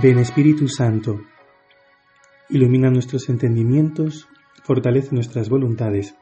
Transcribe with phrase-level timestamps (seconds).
[0.00, 1.20] Ven Espíritu Santo,
[2.48, 4.26] ilumina nuestros entendimientos,
[4.64, 6.16] fortalece nuestras voluntades,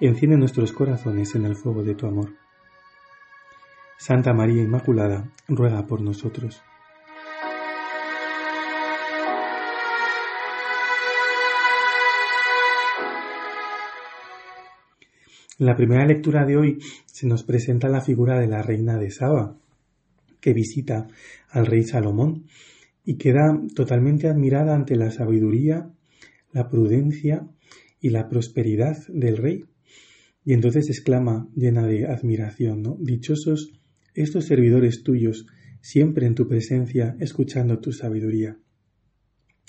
[0.00, 2.32] enciende nuestros corazones en el fuego de tu amor.
[3.98, 6.62] Santa María Inmaculada, ruega por nosotros.
[15.58, 19.10] En la primera lectura de hoy se nos presenta la figura de la reina de
[19.10, 19.54] Saba,
[20.40, 21.06] que visita
[21.50, 22.46] al rey Salomón
[23.04, 25.90] y queda totalmente admirada ante la sabiduría,
[26.52, 27.46] la prudencia
[28.00, 29.64] y la prosperidad del rey.
[30.44, 32.96] Y entonces exclama llena de admiración, ¿no?
[33.00, 33.72] Dichosos
[34.14, 35.46] estos servidores tuyos,
[35.80, 38.56] siempre en tu presencia, escuchando tu sabiduría.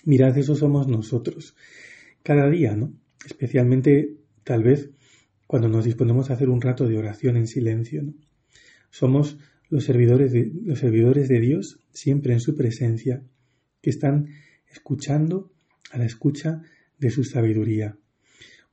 [0.06, 1.56] Mirad, eso somos nosotros,
[2.24, 2.94] cada día, ¿no?
[3.26, 4.92] Especialmente, tal vez,
[5.48, 8.14] cuando nos disponemos a hacer un rato de oración en silencio, ¿no?
[8.92, 13.24] Somos los servidores de, los servidores de Dios siempre en su presencia,
[13.82, 14.28] que están
[14.72, 15.52] escuchando
[15.92, 16.62] a la escucha
[16.98, 17.98] de su sabiduría.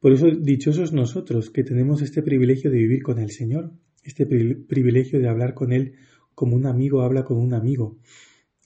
[0.01, 5.21] Por eso, dichosos nosotros que tenemos este privilegio de vivir con el Señor, este privilegio
[5.21, 5.95] de hablar con Él
[6.35, 7.99] como un amigo habla con un amigo.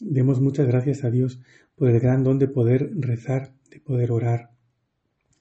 [0.00, 1.40] Demos muchas gracias a Dios
[1.74, 4.50] por el gran don de poder rezar, de poder orar.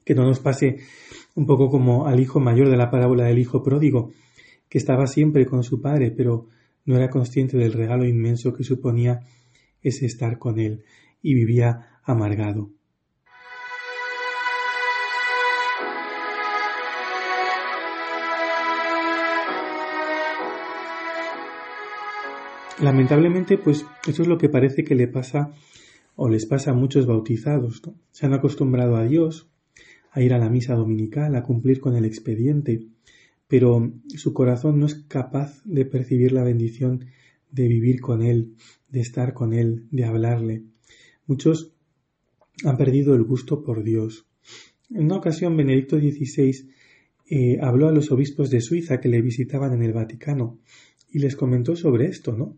[0.04, 0.78] Que no nos pase
[1.36, 4.12] un poco como al hijo mayor de la parábola del hijo pródigo,
[4.70, 6.48] que estaba siempre con su padre, pero
[6.86, 9.22] no era consciente del regalo inmenso que suponía
[9.82, 10.84] ese estar con él
[11.22, 12.72] y vivía amargado.
[22.82, 25.54] Lamentablemente, pues eso es lo que parece que le pasa
[26.16, 27.82] o les pasa a muchos bautizados.
[28.12, 29.50] Se han acostumbrado a Dios,
[30.12, 32.86] a ir a la misa dominical, a cumplir con el expediente,
[33.48, 37.06] pero su corazón no es capaz de percibir la bendición
[37.52, 38.56] de vivir con Él,
[38.90, 40.64] de estar con Él, de hablarle.
[41.28, 41.74] Muchos
[42.64, 44.28] han perdido el gusto por Dios.
[44.90, 46.70] En una ocasión, Benedicto XVI
[47.30, 50.60] eh, habló a los obispos de Suiza que le visitaban en el Vaticano
[51.10, 52.58] y les comentó sobre esto, ¿no?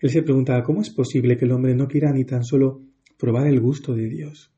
[0.00, 2.82] Él se preguntaba cómo es posible que el hombre no quiera ni tan solo
[3.16, 4.52] probar el gusto de Dios.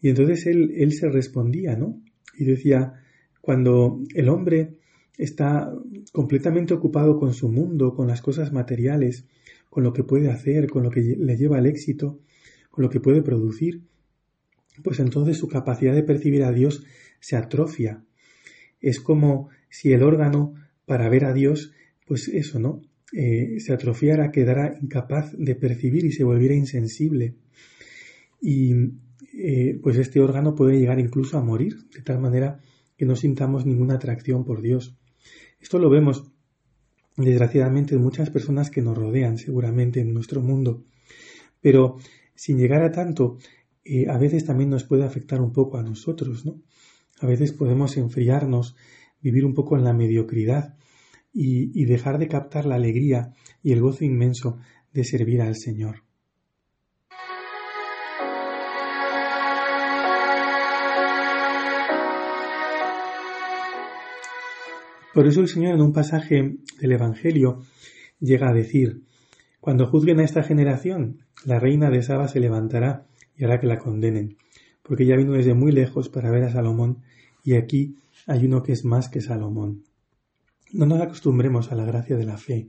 [0.00, 2.02] Y entonces él, él se respondía, ¿no?
[2.36, 3.01] Y decía,
[3.42, 4.78] cuando el hombre
[5.18, 5.70] está
[6.12, 9.26] completamente ocupado con su mundo, con las cosas materiales,
[9.68, 12.20] con lo que puede hacer, con lo que le lleva al éxito,
[12.70, 13.82] con lo que puede producir,
[14.82, 16.84] pues entonces su capacidad de percibir a Dios
[17.20, 18.02] se atrofia.
[18.80, 20.54] Es como si el órgano
[20.86, 21.72] para ver a Dios,
[22.06, 22.80] pues eso, ¿no?
[23.12, 27.34] Eh, se atrofiara, quedara incapaz de percibir y se volviera insensible.
[28.40, 28.72] Y
[29.34, 32.60] eh, pues este órgano puede llegar incluso a morir, de tal manera
[33.02, 34.96] que no sintamos ninguna atracción por Dios.
[35.58, 36.30] Esto lo vemos
[37.16, 40.84] desgraciadamente en muchas personas que nos rodean seguramente en nuestro mundo.
[41.60, 41.96] Pero
[42.36, 43.38] sin llegar a tanto,
[43.84, 46.62] eh, a veces también nos puede afectar un poco a nosotros, ¿no?
[47.18, 48.76] A veces podemos enfriarnos,
[49.20, 50.76] vivir un poco en la mediocridad
[51.32, 53.32] y, y dejar de captar la alegría
[53.64, 54.58] y el gozo inmenso
[54.92, 56.04] de servir al Señor.
[65.12, 67.60] Por eso el Señor en un pasaje del Evangelio
[68.18, 69.02] llega a decir,
[69.60, 73.06] cuando juzguen a esta generación, la reina de Saba se levantará
[73.36, 74.36] y hará que la condenen,
[74.82, 77.02] porque ya vino desde muy lejos para ver a Salomón,
[77.44, 77.96] y aquí
[78.26, 79.84] hay uno que es más que Salomón.
[80.72, 82.68] No nos acostumbremos a la gracia de la fe,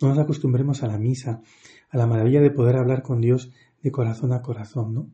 [0.00, 1.42] no nos acostumbremos a la misa,
[1.90, 3.50] a la maravilla de poder hablar con Dios
[3.82, 5.10] de corazón a corazón, ¿no?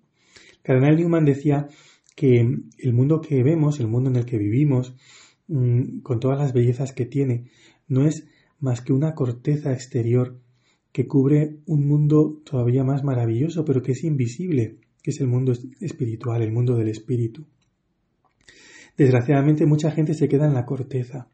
[0.62, 1.68] Cardenal Newman decía
[2.14, 2.40] que
[2.78, 4.94] el mundo que vemos, el mundo en el que vivimos,
[5.48, 7.50] con todas las bellezas que tiene,
[7.86, 8.26] no es
[8.60, 10.38] más que una corteza exterior
[10.92, 15.52] que cubre un mundo todavía más maravilloso, pero que es invisible, que es el mundo
[15.80, 17.46] espiritual, el mundo del espíritu.
[18.96, 21.28] Desgraciadamente mucha gente se queda en la corteza,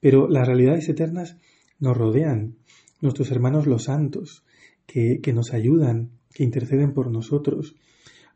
[0.00, 1.36] pero las realidades eternas
[1.78, 2.56] nos rodean,
[3.00, 4.44] nuestros hermanos los santos,
[4.86, 7.76] que, nos ayudan, que interceden por nosotros,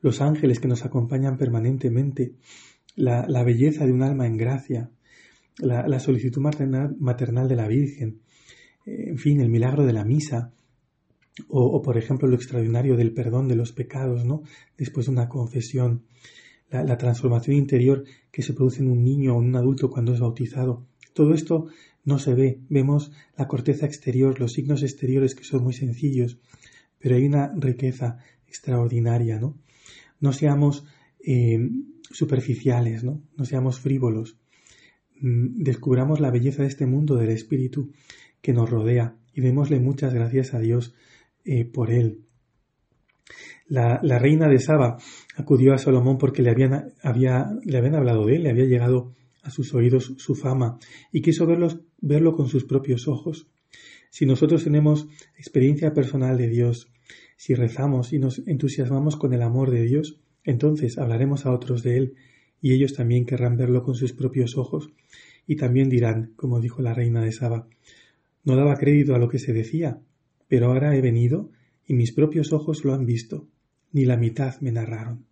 [0.01, 2.35] los ángeles que nos acompañan permanentemente,
[2.95, 4.91] la belleza de un alma en gracia,
[5.59, 8.21] la, solicitud maternal, de la Virgen,
[8.87, 10.53] eh, en fin, el milagro de la misa,
[11.49, 14.43] o, por ejemplo lo extraordinario del perdón de los pecados, ¿no?
[14.77, 16.03] Después de una confesión,
[16.71, 20.21] la, transformación interior que se produce en un niño o en un adulto cuando es
[20.21, 20.85] bautizado.
[21.15, 21.69] Todo esto
[22.05, 26.39] no se ve, vemos la corteza exterior, los signos exteriores que son muy sencillos,
[26.99, 29.57] pero hay una riqueza extraordinaria, ¿no?
[30.21, 30.85] No seamos
[31.21, 31.71] eh,
[32.11, 33.23] superficiales, ¿no?
[33.37, 34.37] No seamos frívolos.
[35.21, 37.91] Mm, descubramos la belleza de este mundo del Espíritu
[38.41, 40.95] que nos rodea y démosle muchas gracias a Dios
[41.45, 42.21] eh, por él.
[43.67, 44.97] La, reina de Saba
[45.37, 46.95] acudió a Salomón porque le habían,
[47.65, 50.79] le habían hablado de él, le había llegado a sus oídos su fama
[51.13, 51.47] y quiso
[52.01, 53.49] verlo con sus propios ojos.
[54.11, 56.91] Si nosotros tenemos experiencia personal de Dios,
[57.37, 61.99] si rezamos y nos entusiasmamos con el amor de Dios, entonces hablaremos a otros de
[61.99, 62.15] Él
[62.61, 64.91] y ellos también querrán verlo con sus propios ojos
[65.47, 67.67] y también dirán, como dijo la reina de Saba,
[68.45, 70.01] no daba crédito a lo que se decía,
[70.49, 71.51] pero ahora he venido
[71.87, 73.47] y mis propios ojos lo han visto
[73.93, 75.28] ni la mitad me narraron.